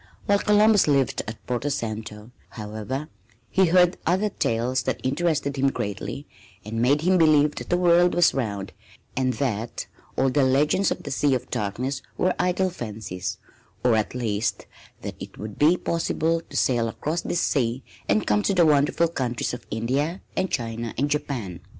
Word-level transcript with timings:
While 0.25 0.39
Columbus 0.39 0.87
lived 0.87 1.21
at 1.27 1.45
Porto 1.45 1.69
Santo, 1.69 2.31
however, 2.49 3.07
he 3.51 3.67
heard 3.67 3.97
other 4.03 4.29
tales 4.29 4.81
that 4.81 4.99
interested 5.03 5.57
him 5.57 5.69
greatly 5.69 6.25
and 6.65 6.81
made 6.81 7.01
him 7.01 7.19
believe 7.19 7.53
that 7.53 7.69
the 7.69 7.77
world 7.77 8.15
was 8.15 8.33
round 8.33 8.73
and 9.15 9.33
that 9.35 9.85
all 10.17 10.31
the 10.31 10.41
legends 10.43 10.89
of 10.89 11.03
the 11.03 11.11
Sea 11.11 11.35
of 11.35 11.51
Darkness 11.51 12.01
were 12.17 12.33
idle 12.39 12.71
fancies 12.71 13.37
or 13.83 13.95
at 13.95 14.15
least 14.15 14.65
that 15.03 15.13
it 15.21 15.37
would 15.37 15.59
be 15.59 15.77
possible 15.77 16.41
to 16.49 16.57
sail 16.57 16.87
across 16.87 17.21
this 17.21 17.41
sea 17.41 17.83
and 18.09 18.25
come 18.25 18.41
to 18.41 18.55
the 18.55 18.65
wonderful 18.65 19.07
countries 19.07 19.53
of 19.53 19.67
India 19.69 20.23
and 20.35 20.49
China 20.49 20.95
and 20.97 21.11
Japan. 21.11 21.59